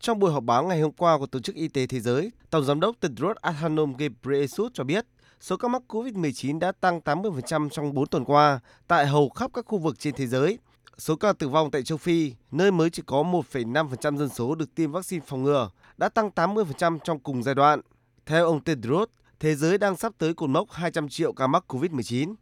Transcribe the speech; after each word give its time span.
Trong 0.00 0.18
buổi 0.18 0.32
họp 0.32 0.44
báo 0.44 0.64
ngày 0.64 0.80
hôm 0.80 0.92
qua 0.92 1.18
của 1.18 1.26
Tổ 1.26 1.40
chức 1.40 1.54
Y 1.54 1.68
tế 1.68 1.86
Thế 1.86 2.00
giới, 2.00 2.32
Tổng 2.50 2.64
giám 2.64 2.80
đốc 2.80 3.00
Tedros 3.00 3.36
Adhanom 3.40 3.96
Ghebreyesus 3.96 4.72
cho 4.74 4.84
biết 4.84 5.06
số 5.40 5.56
ca 5.56 5.68
mắc 5.68 5.82
COVID-19 5.88 6.58
đã 6.58 6.72
tăng 6.72 7.00
80% 7.00 7.68
trong 7.68 7.94
4 7.94 8.06
tuần 8.06 8.24
qua 8.24 8.60
tại 8.88 9.06
hầu 9.06 9.28
khắp 9.28 9.50
các 9.54 9.64
khu 9.66 9.78
vực 9.78 9.98
trên 9.98 10.14
thế 10.14 10.26
giới. 10.26 10.58
Số 10.98 11.16
ca 11.16 11.32
tử 11.32 11.48
vong 11.48 11.70
tại 11.70 11.82
châu 11.82 11.98
Phi, 11.98 12.34
nơi 12.50 12.70
mới 12.70 12.90
chỉ 12.90 13.02
có 13.06 13.22
1,5% 13.22 14.16
dân 14.16 14.28
số 14.28 14.54
được 14.54 14.74
tiêm 14.74 14.92
vaccine 14.92 15.24
phòng 15.26 15.42
ngừa, 15.42 15.70
đã 15.96 16.08
tăng 16.08 16.30
80% 16.34 16.98
trong 17.04 17.18
cùng 17.18 17.42
giai 17.42 17.54
đoạn. 17.54 17.80
Theo 18.26 18.46
ông 18.46 18.60
Tedros, 18.60 19.08
thế 19.40 19.54
giới 19.54 19.78
đang 19.78 19.96
sắp 19.96 20.12
tới 20.18 20.34
cột 20.34 20.50
mốc 20.50 20.70
200 20.70 21.08
triệu 21.08 21.32
ca 21.32 21.46
mắc 21.46 21.64
COVID-19. 21.68 22.34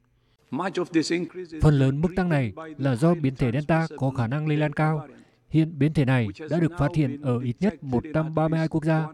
Phần 1.62 1.78
lớn 1.78 2.00
mức 2.00 2.08
tăng 2.16 2.28
này 2.28 2.52
là 2.78 2.96
do 2.96 3.14
biến 3.14 3.36
thể 3.36 3.52
Delta 3.52 3.86
có 3.96 4.10
khả 4.16 4.26
năng 4.26 4.48
lây 4.48 4.56
lan 4.56 4.72
cao. 4.72 5.06
Hiện 5.48 5.78
biến 5.78 5.94
thể 5.94 6.04
này 6.04 6.28
đã 6.50 6.60
được 6.60 6.72
phát 6.78 6.94
hiện 6.94 7.20
ở 7.22 7.38
ít 7.38 7.56
nhất 7.60 7.84
132 7.84 8.68
quốc 8.68 8.84
gia. 8.84 9.06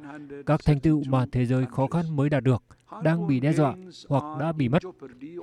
Các 0.46 0.64
thành 0.64 0.80
tựu 0.80 1.02
mà 1.08 1.26
thế 1.32 1.46
giới 1.46 1.66
khó 1.66 1.86
khăn 1.86 2.16
mới 2.16 2.30
đạt 2.30 2.42
được 2.42 2.62
đang 3.02 3.26
bị 3.26 3.40
đe 3.40 3.52
dọa 3.52 3.74
hoặc 4.08 4.24
đã 4.40 4.52
bị 4.52 4.68
mất. 4.68 4.82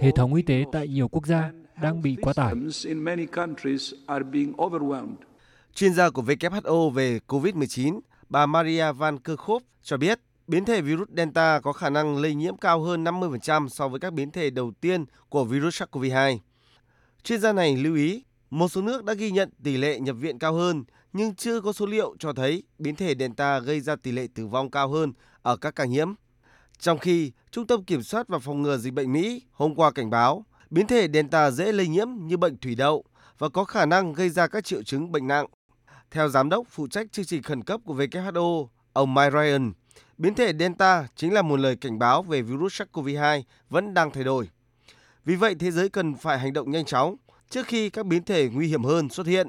Hệ 0.02 0.12
thống 0.16 0.34
y 0.34 0.42
tế 0.42 0.66
tại 0.72 0.88
nhiều 0.88 1.08
quốc 1.08 1.28
gia 1.28 1.52
đang 1.82 2.02
bị 2.02 2.18
quá 2.22 2.34
tải. 2.34 2.54
Chuyên 5.74 5.94
gia 5.94 6.10
của 6.10 6.22
WHO 6.22 6.90
về 6.90 7.20
COVID-19, 7.28 8.00
bà 8.30 8.46
Maria 8.46 8.92
Van 8.92 9.20
Kerkhove 9.20 9.66
cho 9.84 9.98
biết 9.98 10.20
biến 10.48 10.66
thể 10.66 10.82
virus 10.82 11.08
Delta 11.18 11.60
có 11.60 11.74
khả 11.74 11.90
năng 11.90 12.18
lây 12.18 12.36
nhiễm 12.36 12.58
cao 12.58 12.82
hơn 12.82 13.04
50% 13.04 13.68
so 13.68 13.88
với 13.88 14.00
các 14.00 14.14
biến 14.14 14.32
thể 14.32 14.50
đầu 14.50 14.72
tiên 14.82 15.06
của 15.30 15.44
virus 15.44 15.82
SARS-CoV-2. 15.82 16.38
Chuyên 17.24 17.40
gia 17.40 17.54
này 17.54 17.78
lưu 17.78 17.96
ý, 17.96 18.24
một 18.50 18.68
số 18.68 18.82
nước 18.82 19.04
đã 19.04 19.14
ghi 19.14 19.32
nhận 19.32 19.50
tỷ 19.64 19.78
lệ 19.78 20.00
nhập 20.00 20.16
viện 20.20 20.40
cao 20.40 20.54
hơn, 20.54 20.84
nhưng 21.14 21.36
chưa 21.36 21.62
có 21.62 21.74
số 21.74 21.86
liệu 21.86 22.16
cho 22.20 22.34
thấy 22.34 22.64
biến 22.78 22.96
thể 22.96 23.16
Delta 23.20 23.60
gây 23.60 23.82
ra 23.82 23.96
tỷ 23.96 24.12
lệ 24.12 24.28
tử 24.36 24.48
vong 24.48 24.72
cao 24.72 24.90
hơn 24.90 25.14
ở 25.42 25.58
các 25.58 25.76
ca 25.76 25.86
nhiễm. 25.86 26.14
Trong 26.80 26.98
khi 26.98 27.32
Trung 27.52 27.68
tâm 27.68 27.84
Kiểm 27.84 28.04
soát 28.04 28.28
và 28.28 28.40
Phòng 28.40 28.62
ngừa 28.62 28.78
Dịch 28.78 28.94
bệnh 28.94 29.14
Mỹ 29.14 29.42
hôm 29.52 29.76
qua 29.76 29.92
cảnh 29.92 30.10
báo 30.10 30.46
biến 30.70 30.88
thể 30.88 31.08
Delta 31.14 31.52
dễ 31.52 31.72
lây 31.72 31.88
nhiễm 31.88 32.08
như 32.22 32.38
bệnh 32.38 32.58
thủy 32.58 32.76
đậu 32.76 33.04
và 33.38 33.50
có 33.50 33.64
khả 33.64 33.86
năng 33.86 34.14
gây 34.14 34.30
ra 34.30 34.48
các 34.48 34.66
triệu 34.66 34.84
chứng 34.84 35.12
bệnh 35.12 35.28
nặng. 35.28 35.46
Theo 36.12 36.30
giám 36.30 36.50
đốc 36.50 36.68
phụ 36.70 36.88
trách 36.88 37.12
chương 37.12 37.26
trình 37.26 37.44
khẩn 37.44 37.64
cấp 37.64 37.82
của 37.86 37.94
WHO, 37.96 38.68
ông 38.94 39.14
Mike 39.14 39.32
Ryan, 39.32 39.72
biến 40.18 40.36
thể 40.36 40.54
Delta 40.60 41.08
chính 41.16 41.34
là 41.34 41.42
một 41.42 41.60
lời 41.60 41.76
cảnh 41.76 42.00
báo 42.00 42.24
về 42.24 42.42
virus 42.42 42.82
SARS-CoV-2 42.82 43.44
vẫn 43.70 43.94
đang 43.94 44.12
thay 44.12 44.24
đổi. 44.24 44.50
Vì 45.26 45.36
vậy, 45.36 45.56
thế 45.60 45.72
giới 45.72 45.90
cần 45.90 46.16
phải 46.16 46.40
hành 46.40 46.54
động 46.54 46.72
nhanh 46.72 46.86
chóng 46.86 47.16
trước 47.50 47.68
khi 47.68 47.90
các 47.90 48.06
biến 48.06 48.24
thể 48.24 48.50
nguy 48.54 48.68
hiểm 48.68 48.84
hơn 48.84 49.10
xuất 49.10 49.28
hiện. 49.28 49.48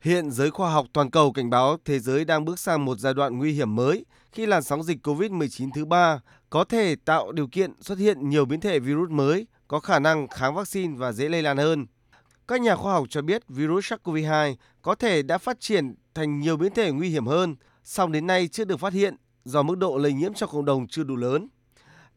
Hiện 0.00 0.30
giới 0.30 0.50
khoa 0.50 0.72
học 0.72 0.86
toàn 0.92 1.10
cầu 1.10 1.32
cảnh 1.32 1.50
báo 1.50 1.76
thế 1.84 1.98
giới 1.98 2.24
đang 2.24 2.44
bước 2.44 2.58
sang 2.58 2.84
một 2.84 2.98
giai 2.98 3.14
đoạn 3.14 3.38
nguy 3.38 3.52
hiểm 3.52 3.76
mới 3.76 4.04
khi 4.32 4.46
làn 4.46 4.62
sóng 4.62 4.82
dịch 4.82 5.06
COVID-19 5.06 5.70
thứ 5.74 5.84
ba 5.84 6.20
có 6.50 6.64
thể 6.64 6.96
tạo 7.04 7.32
điều 7.32 7.46
kiện 7.46 7.72
xuất 7.80 7.98
hiện 7.98 8.28
nhiều 8.28 8.44
biến 8.44 8.60
thể 8.60 8.78
virus 8.78 9.10
mới 9.10 9.46
có 9.68 9.80
khả 9.80 9.98
năng 9.98 10.28
kháng 10.28 10.54
vaccine 10.54 10.94
và 10.96 11.12
dễ 11.12 11.28
lây 11.28 11.42
lan 11.42 11.56
hơn. 11.56 11.86
Các 12.48 12.60
nhà 12.60 12.76
khoa 12.76 12.92
học 12.92 13.06
cho 13.10 13.22
biết 13.22 13.48
virus 13.48 13.92
SARS-CoV-2 13.92 14.54
có 14.82 14.94
thể 14.94 15.22
đã 15.22 15.38
phát 15.38 15.60
triển 15.60 15.94
thành 16.14 16.40
nhiều 16.40 16.56
biến 16.56 16.74
thể 16.74 16.92
nguy 16.92 17.08
hiểm 17.08 17.26
hơn, 17.26 17.56
song 17.84 18.12
đến 18.12 18.26
nay 18.26 18.48
chưa 18.48 18.64
được 18.64 18.80
phát 18.80 18.92
hiện 18.92 19.16
do 19.44 19.62
mức 19.62 19.78
độ 19.78 19.98
lây 19.98 20.12
nhiễm 20.12 20.34
trong 20.34 20.50
cộng 20.50 20.64
đồng 20.64 20.86
chưa 20.88 21.04
đủ 21.04 21.16
lớn. 21.16 21.48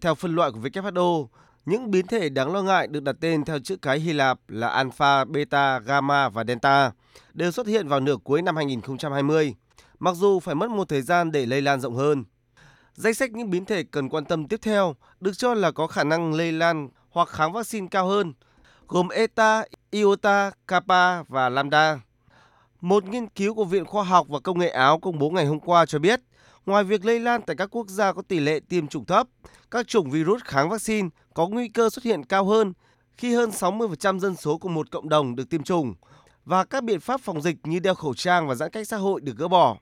Theo 0.01 0.15
phân 0.15 0.35
loại 0.35 0.51
của 0.51 0.59
WHO, 0.59 1.27
những 1.67 1.91
biến 1.91 2.07
thể 2.07 2.29
đáng 2.29 2.53
lo 2.53 2.61
ngại 2.61 2.87
được 2.87 3.03
đặt 3.03 3.15
tên 3.19 3.45
theo 3.45 3.59
chữ 3.59 3.77
cái 3.81 3.99
Hy 3.99 4.13
Lạp 4.13 4.39
là 4.47 4.67
Alpha, 4.67 5.25
Beta, 5.25 5.79
Gamma 5.79 6.29
và 6.29 6.43
Delta 6.43 6.91
đều 7.33 7.51
xuất 7.51 7.67
hiện 7.67 7.87
vào 7.87 7.99
nửa 7.99 8.15
cuối 8.23 8.41
năm 8.41 8.55
2020, 8.55 9.55
mặc 9.99 10.15
dù 10.15 10.39
phải 10.39 10.55
mất 10.55 10.69
một 10.69 10.89
thời 10.89 11.01
gian 11.01 11.31
để 11.31 11.45
lây 11.45 11.61
lan 11.61 11.79
rộng 11.79 11.95
hơn. 11.95 12.23
Danh 12.93 13.13
sách 13.13 13.31
những 13.31 13.49
biến 13.49 13.65
thể 13.65 13.83
cần 13.83 14.09
quan 14.09 14.25
tâm 14.25 14.47
tiếp 14.47 14.59
theo 14.61 14.95
được 15.19 15.37
cho 15.37 15.53
là 15.53 15.71
có 15.71 15.87
khả 15.87 16.03
năng 16.03 16.33
lây 16.33 16.51
lan 16.51 16.89
hoặc 17.09 17.29
kháng 17.29 17.53
vaccine 17.53 17.87
cao 17.91 18.07
hơn, 18.07 18.33
gồm 18.87 19.09
Eta, 19.09 19.63
Iota, 19.91 20.51
Kappa 20.67 21.23
và 21.23 21.49
Lambda. 21.49 21.99
Một 22.81 23.05
nghiên 23.05 23.27
cứu 23.27 23.53
của 23.53 23.65
Viện 23.65 23.85
Khoa 23.85 24.03
học 24.03 24.27
và 24.29 24.39
Công 24.39 24.59
nghệ 24.59 24.69
Áo 24.69 24.99
công 24.99 25.19
bố 25.19 25.29
ngày 25.29 25.45
hôm 25.45 25.59
qua 25.59 25.85
cho 25.85 25.99
biết, 25.99 26.21
ngoài 26.67 26.83
việc 26.83 27.05
lây 27.05 27.19
lan 27.19 27.41
tại 27.41 27.55
các 27.55 27.69
quốc 27.75 27.89
gia 27.89 28.13
có 28.13 28.21
tỷ 28.21 28.39
lệ 28.39 28.59
tiêm 28.69 28.87
chủng 28.87 29.05
thấp, 29.05 29.27
các 29.71 29.87
chủng 29.87 30.09
virus 30.09 30.41
kháng 30.43 30.69
vaccine 30.69 31.09
có 31.33 31.47
nguy 31.47 31.67
cơ 31.67 31.89
xuất 31.89 32.03
hiện 32.03 32.23
cao 32.23 32.45
hơn 32.45 32.73
khi 33.17 33.33
hơn 33.33 33.49
60% 33.49 34.19
dân 34.19 34.35
số 34.35 34.57
của 34.57 34.69
một 34.69 34.91
cộng 34.91 35.09
đồng 35.09 35.35
được 35.35 35.49
tiêm 35.49 35.63
chủng 35.63 35.95
và 36.45 36.63
các 36.63 36.83
biện 36.83 36.99
pháp 36.99 37.21
phòng 37.21 37.41
dịch 37.41 37.55
như 37.63 37.79
đeo 37.79 37.95
khẩu 37.95 38.13
trang 38.13 38.47
và 38.47 38.55
giãn 38.55 38.71
cách 38.71 38.87
xã 38.87 38.97
hội 38.97 39.21
được 39.21 39.37
gỡ 39.37 39.47
bỏ. 39.47 39.77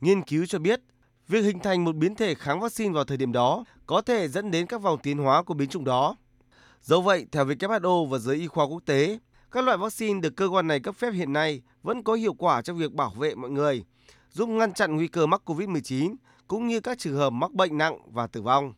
Nghiên 0.00 0.22
cứu 0.22 0.46
cho 0.46 0.58
biết, 0.58 0.80
việc 1.28 1.42
hình 1.42 1.58
thành 1.58 1.84
một 1.84 1.96
biến 1.96 2.14
thể 2.14 2.34
kháng 2.34 2.60
vaccine 2.60 2.92
vào 2.92 3.04
thời 3.04 3.16
điểm 3.16 3.32
đó 3.32 3.64
có 3.86 4.00
thể 4.00 4.28
dẫn 4.28 4.50
đến 4.50 4.66
các 4.66 4.82
vòng 4.82 4.98
tiến 5.02 5.18
hóa 5.18 5.42
của 5.42 5.54
biến 5.54 5.68
chủng 5.68 5.84
đó. 5.84 6.16
Dẫu 6.82 7.02
vậy, 7.02 7.26
theo 7.32 7.44
WHO 7.44 8.06
và 8.06 8.18
giới 8.18 8.36
y 8.36 8.46
khoa 8.46 8.64
quốc 8.64 8.82
tế, 8.86 9.18
các 9.50 9.64
loại 9.64 9.78
vaccine 9.78 10.20
được 10.20 10.36
cơ 10.36 10.48
quan 10.48 10.66
này 10.66 10.80
cấp 10.80 10.94
phép 10.96 11.10
hiện 11.10 11.32
nay 11.32 11.62
vẫn 11.82 12.02
có 12.02 12.14
hiệu 12.14 12.34
quả 12.34 12.62
trong 12.62 12.78
việc 12.78 12.92
bảo 12.92 13.10
vệ 13.10 13.34
mọi 13.34 13.50
người, 13.50 13.84
giúp 14.32 14.48
ngăn 14.48 14.72
chặn 14.72 14.96
nguy 14.96 15.08
cơ 15.08 15.26
mắc 15.26 15.42
COVID-19 15.44 16.14
cũng 16.48 16.68
như 16.68 16.80
các 16.80 16.98
trường 16.98 17.16
hợp 17.16 17.30
mắc 17.30 17.52
bệnh 17.52 17.78
nặng 17.78 17.98
và 18.12 18.26
tử 18.26 18.42
vong. 18.42 18.72